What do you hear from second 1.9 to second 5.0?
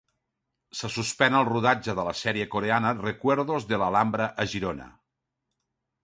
de la sèrie coreana 'Recuerdos de la Alhambra'a Girona.